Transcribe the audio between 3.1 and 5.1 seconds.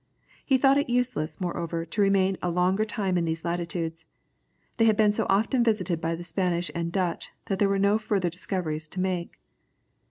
in these latitudes. They had